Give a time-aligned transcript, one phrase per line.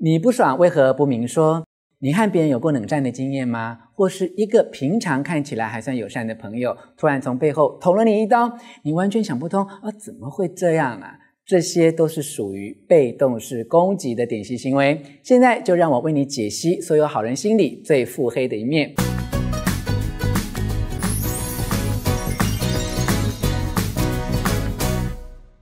[0.00, 1.64] 你不爽为何不明说？
[1.98, 3.80] 你和别人有过冷战的经验吗？
[3.96, 11.18] 或是一个平常看起来还算友善的朋友，突然从背后捅了你一刀，你完全想不通啊，怎么会这样啊？
[11.44, 15.02] 这些都是属于被动式攻击的典型行为。
[15.24, 18.94] 现在就让我为你解析所有好人心里最腹黑的一面。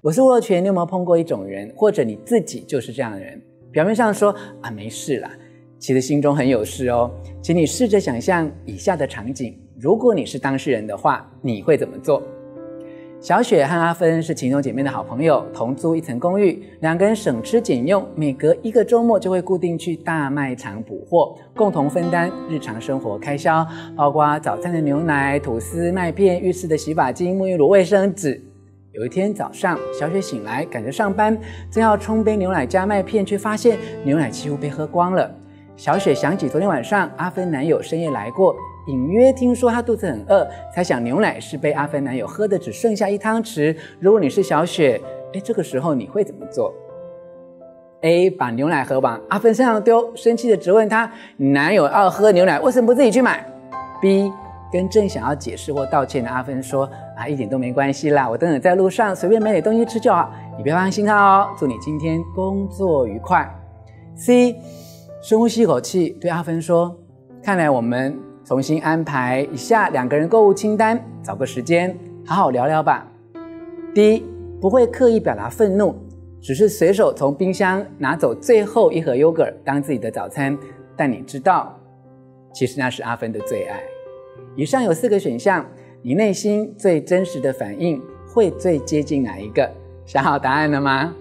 [0.03, 3.41] 我是吴若权，你有没有碰过一种人，或者你自己就是这样的人？
[3.77, 5.31] 表面上说啊，没事啦。
[5.79, 7.11] 其实心中很有事哦，
[7.43, 12.23] 请你试着想象以下的场景：如果你是当事人的话，你会怎么做？
[13.21, 23.63] 小雪和阿芬是情同姐妹的好朋友，同租一层公寓，两个人省吃俭用，每隔一个周末就会固定去大卖场补货，共同分担日常生活开销，
[23.95, 28.43] 包括早餐的牛奶、吐司、麦片、浴室的洗发精、沐浴乳、卫生纸。
[28.97, 31.39] 有一天早上，小雪醒来赶着上班，
[31.71, 35.31] 正要冲杯牛奶加麦片，却发现牛奶几乎被喝光了。
[35.77, 43.77] 小雪想起昨天晚上阿芬男友深夜来过，隐约听说他肚子很饿，猜想牛奶是被阿芬男友喝的只剩下一汤匙。
[44.01, 44.99] 如果你是小雪，
[45.35, 46.73] 哎，这个时候你会怎么做
[48.01, 48.31] ？A.
[48.31, 53.47] 把牛奶盒往阿芬身上丢，生气的质问他：男友要喝牛奶，为什么不自己去买
[54.01, 54.33] ？B.
[54.73, 61.49] 跟正想要解释或道歉的阿芬说：啊，一点都没关系啦，我等等在路上随便买点东西吃就好，你别放心他哦。
[61.59, 63.49] 祝你今天工作愉快。
[64.15, 64.57] C.
[65.23, 66.97] 深呼吸一口气，对阿芬说
[67.43, 73.07] ：“看来我们重新安排一下两个人购物清单，找个时间好好聊聊吧。”
[73.93, 74.25] 第一，
[74.61, 75.95] 不会刻意表达愤怒，
[76.41, 80.57] 只是随手从冰箱拿走最后一盒 yogurt 当自己的早餐。
[80.97, 81.75] 但你知道，
[82.55, 83.81] 其实那是阿芬的最爱。
[84.57, 85.65] 以上有四个选项，
[86.03, 89.71] 你内心最真实的反应会最接近哪一个？
[90.05, 91.15] 想好答案了吗？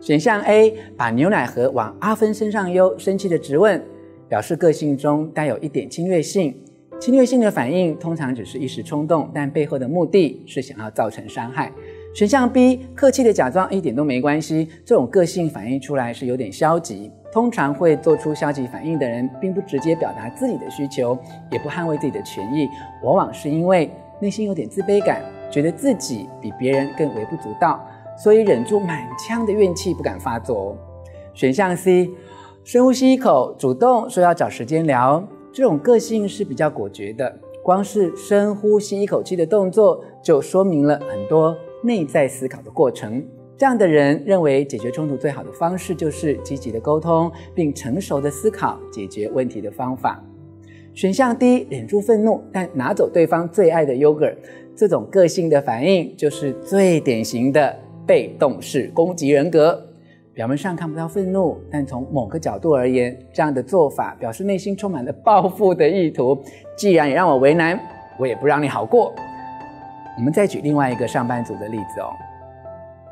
[0.00, 3.82] 选项 A，把牛奶盒往阿芬身上丢，生气的质问，
[4.28, 6.54] 表示个性中带有一点侵略性。
[7.00, 11.72] 侵略性的反应通常只是一时冲动，但背后的目的是想要造成伤害。
[12.14, 14.68] 选项 B，客气的假装一点都没关系。
[14.84, 17.10] 这种个性反映出来是有点消极。
[17.30, 21.16] 通常会做出消极反应的人，并不直接表达自己的需求，
[21.50, 22.68] 也不捍卫自己的权益，
[23.02, 23.90] 往往是因为
[24.20, 27.84] 内心有点自卑感，觉得自己比别人更微不足道。
[28.16, 30.76] 所以忍住满腔的怨气不敢发作。
[31.34, 32.10] 选项 C，
[32.64, 35.22] 深呼吸一口，主动说要找时间聊。
[35.52, 43.24] 这种个性是比较果决的，光是深呼吸一口气的动作就说明了很多内在思考的过程。
[43.58, 50.22] 这样的人认为解决冲突最好的方式就是积极的沟通，并成熟的思考解决问题的方法。
[50.94, 54.36] 选项 D，忍住愤怒，但拿走对方最爱的 yogurt。
[54.74, 57.76] 这种个性的反应就是最典型的。
[58.08, 59.86] 被动式攻击人格，
[60.32, 66.42] 表面上看不到愤怒，但从某个角度而言，这样的做法表示内心充满了报复的意图。
[66.74, 67.78] 既然也让我为难，
[68.18, 69.14] 我也不让你好过。
[70.16, 72.08] 我们再举另外一个上班族的例子哦。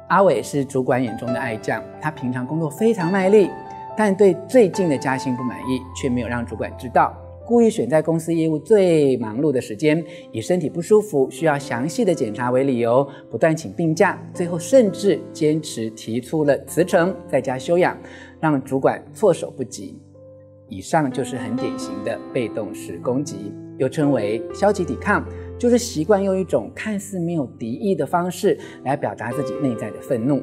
[0.08, 3.50] 阿伟是主管眼中的爱将，他平常工作非常卖力，
[3.96, 7.12] 但对最近的加薪不满意，却没有让主管知道。
[7.44, 10.02] 故意选在公司业务最忙碌的时间，
[10.32, 17.96] 以身体不舒服需要详细的检查为理由，不断请病假，最后甚至坚持提出了辞呈，在家休养，
[18.40, 20.00] 让主管措手不及。
[20.68, 25.24] 以上就是很典型的被动式攻击，又称为消极抵抗，
[25.58, 30.42] 就是习惯用一种看似没有敌意的方式来表达自己内在的愤怒。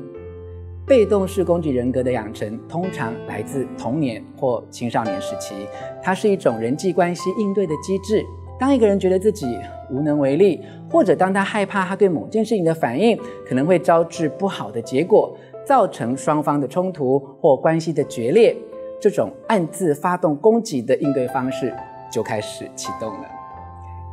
[0.86, 5.54] 被动式攻击人格的养成，通常来自童年或青少年时期。
[6.02, 8.22] 它是一种人际关系应对的机制。
[8.60, 9.58] 当一个人觉得自己
[9.90, 15.36] 无能为力，或者当他害怕他对某件事情的反应可能会招致不好的结果，
[15.66, 18.56] 造成双方的冲突或关系的决裂，
[19.00, 21.74] 这种暗自发动攻击的应对方式
[22.12, 23.33] 就开始启动了。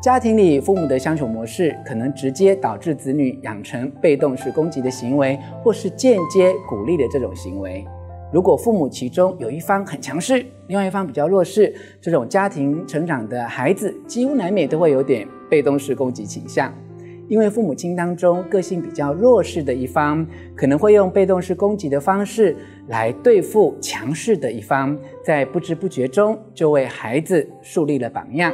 [0.01, 7.85] 家庭里父母的相处模式，可能直接导致子女养成被动式攻击的行为，或是间接鼓励的这种行为。
[8.33, 16.73] 如果父母其中有一方很强势，另外一方比较弱势，这种家庭成长的孩子，几乎难免都会有点被动式攻击倾向。
[17.29, 20.27] 因为父母亲当中个性比较弱势的一方，
[20.57, 22.57] 可能会用被动式攻击的方式
[22.89, 28.51] 来对付强势的一方，在不知不觉中就为孩子树立了榜样。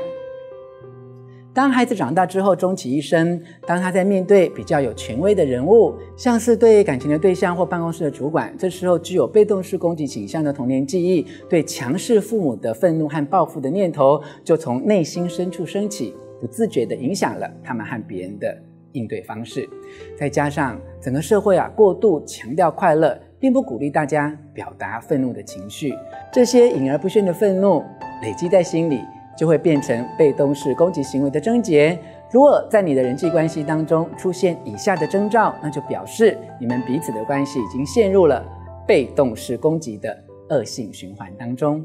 [1.57, 18.55] 当孩子长大之后，终其一生，当他在面对比较有权威的人物，像是对感情的对象或办公室的主管，这时候具有被动式攻击倾向的童年记忆，对强势父母的愤怒和报复的念头，就从内心深处升起，不自觉地影响了他们和别人的
[18.93, 19.67] 应对方式。
[20.15, 25.95] 再加上整个社会啊，过度强调快乐，并不鼓励大家表达愤怒的情绪。
[26.31, 27.83] 这些隐而不宣的愤怒
[28.23, 29.01] 累积在心里，
[29.37, 31.99] 就会变成被动式攻击行为的症结。
[32.31, 38.45] 如果在你的人际关系当中出现以下的征兆，那就表示你们彼此的关系已经陷入了
[38.87, 40.17] 被动式攻击的
[40.51, 41.85] 恶性循环当中。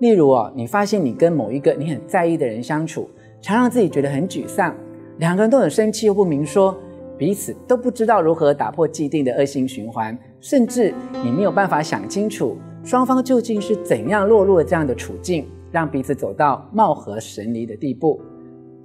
[0.00, 3.08] 例如哦，你发现你跟某一个你很在意的人相处，
[3.40, 4.74] 常让自己觉得很沮丧，
[5.18, 6.76] 两个人都很生气又不明说，
[7.16, 10.92] 彼此都不知道如何打破既定的恶性循环，甚至
[11.24, 18.20] 你没有办法想清楚双方究竟是怎样落入了这样的处境，让彼此走到貌合神离的地步。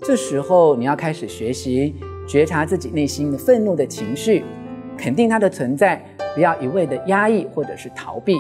[0.02, 1.96] 这时候，你要开始学习
[2.28, 4.44] 觉察自己内心的愤怒的情绪，
[4.98, 8.36] 肯定它的存在，不要一味的压抑或者是逃避，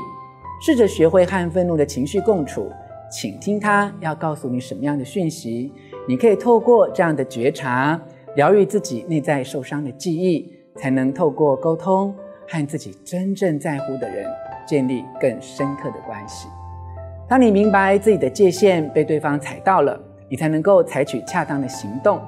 [0.61, 2.71] 试着学会和愤怒的情绪共处，
[3.11, 5.71] 倾听它要告诉你什么样的讯息。
[6.07, 8.01] 你可以透过这样的觉察，
[8.35, 12.11] 疗愈自己内在受伤的记忆，才能透过沟通
[12.47, 14.25] 和自己真正在乎的人
[14.65, 16.47] 建立更深刻的关系。
[17.31, 19.97] 当你明白自己的界限被对方踩到了，
[20.27, 22.19] 你才能够采取恰当的行动。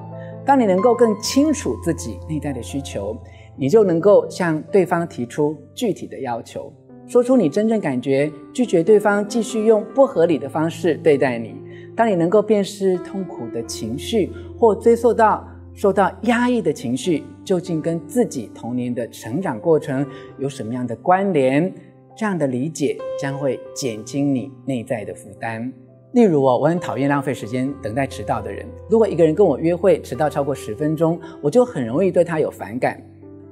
[0.46, 3.14] 当你能够更清楚自己内在的需求，
[3.54, 6.72] 你就能够向对方提出具体的要求，
[7.06, 11.54] 说出你真正感觉，拒绝对方继续用不合理的方式对待你。
[11.94, 20.06] 当你能够辨识痛苦的情绪，或追溯到受到压抑的情绪，究竟跟自己童年的成长过程
[20.38, 21.70] 有什么样的关联，
[22.16, 25.72] 这样的理解将会减轻你内在的负担。
[26.12, 28.64] 例如哦，我很讨厌浪费时间等待迟到的人。
[28.88, 33.02] 如果一个人跟我约会迟到超过十分钟，我就很容易对他有反感。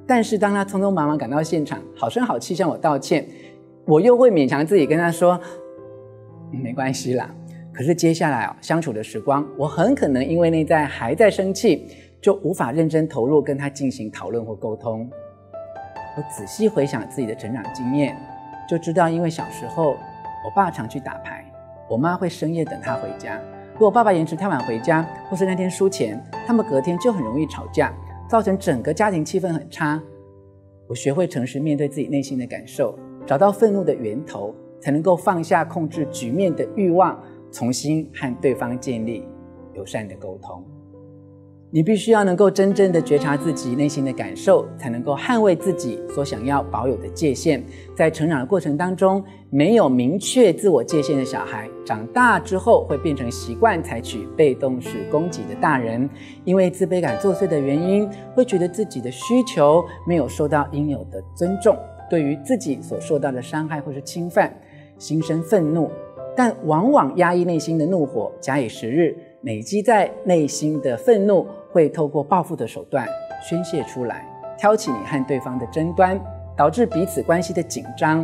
[0.07, 3.27] 但是当他匆匆忙忙赶到现场，好声好气向我道歉，
[3.85, 5.37] 我又会勉强自己跟他说，
[6.51, 7.35] 没关系啦。
[7.73, 11.85] 可是接下来哦，相处的时光，我很可能因为内在还在生气，
[12.21, 15.09] 就无法认真投入跟他进行讨论或沟通。
[16.15, 18.15] 我仔细回想自己的成长经验，
[18.73, 19.91] 就知道因为小时候
[20.43, 21.45] 我爸常去打牌。
[21.87, 23.39] 我妈会深夜等他回家。
[23.73, 27.93] 如果爸爸延迟太晚回家，或是那天输钱，他们隔天就很容易吵架，
[28.27, 30.01] 造成整个家庭气氛很差。
[30.87, 32.97] 我学会诚实面对自己内心的感受，
[33.27, 37.21] 找到愤怒的源头，才能够放下控制局面的欲望，
[37.51, 39.27] 重新和对方建立
[39.73, 40.65] 友善的沟通。
[41.75, 47.63] 你必须要能够真正的觉察自己内心的感受，才能够捍卫自己所想要保有的界限。
[47.95, 56.07] 在成长的过程当中，没有明确自我界限的小孩，长大之后会变成习惯采取被动式攻击的大人，
[56.45, 61.75] 因为自卑感作祟的原因，会觉得自己的需求没有受到应有的尊重，
[62.07, 64.55] 对于自己所受到的伤害或是侵犯，
[64.99, 65.89] 心生愤怒，
[66.35, 71.47] 但往往压抑内心的怒火，假以时日，累积在内心的愤怒。
[71.71, 73.07] 会透过报复的手段
[73.41, 74.23] 宣泄出来，
[74.59, 76.21] 挑起你和对方的争端，
[76.55, 78.23] 导致彼此关系的紧张，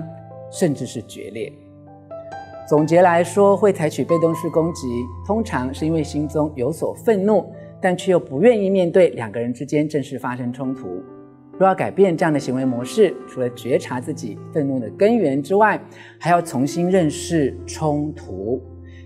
[0.51, 1.51] 甚至是决裂。
[2.67, 4.87] 总结来说，会采取被动式攻击，
[5.25, 7.51] 通常是因为心中有所愤怒，
[7.81, 11.01] 但却又不愿意面对两个人之间正式发生冲突。
[11.57, 15.81] 若要改变这样的行为模式，除了觉察自己愤怒的根源之外，
[16.19, 18.61] 还要重新认识冲突。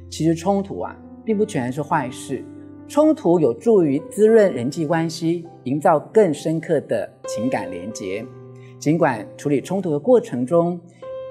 [0.10, 0.94] 其实冲突啊，
[1.24, 2.44] 并不全是坏事。
[2.88, 8.26] 冲突有助于滋润人际关系，营造更深刻的情感连结。
[8.78, 10.80] 尽管处理冲突的过程中，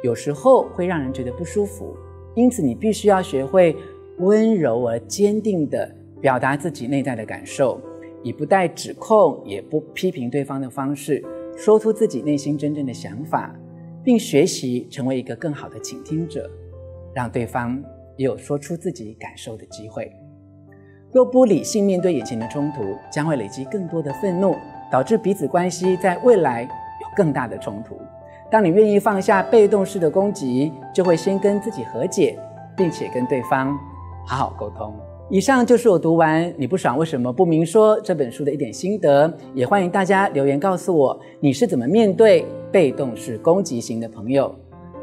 [0.03, 1.95] 有时候会让人觉得不舒服，
[2.35, 3.77] 因此你必须要学会
[4.19, 7.79] 温柔而坚定地表达自己内在的感受，
[8.23, 11.23] 以不带指控也不批评对方的方式，
[11.55, 13.55] 说出自己内心真正的想法，
[14.03, 16.51] 并学习成为一个更好的倾听者，
[17.15, 17.81] 让对方
[18.17, 20.11] 也有说出自己感受的机会。
[21.13, 24.57] 若不理性面对眼前的冲突，将会累积更多的愤怒，
[24.91, 27.97] 导致彼此关系在未来有更大的冲突。
[28.51, 32.39] 当你愿意放下被动式的攻击，就会先跟自己和解，
[32.77, 33.79] 并且跟对方
[34.27, 34.95] 好好沟通。
[35.31, 44.55] 以上就是我读完《你不爽为什么不明说》这本书的一点心得，也欢迎大家留言告诉我你是怎么面对被动式攻击型的朋友。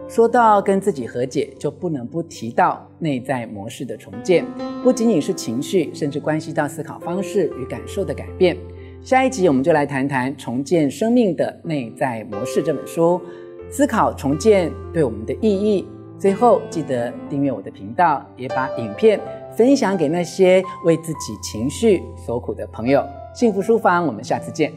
[0.09, 4.43] 说到跟自己和解，就不能不提到内在模式的重建，
[4.83, 8.57] 不仅仅是情绪，甚至关系到思考方式与感受的改变。
[9.03, 13.21] 下一集我们就来谈谈《重建生命的内在模式》这本书，
[13.69, 15.87] 思考重建对我们的意义。
[16.17, 19.21] 最后记得订阅我的频道，也把影片
[19.55, 23.05] 分享给那些为自己情绪所苦的朋友。
[23.35, 24.73] 幸福书房，我们下次见。